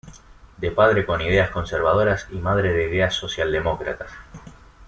[0.57, 4.09] De padre con ideas conservadoras y madre de ideales socialdemócratas.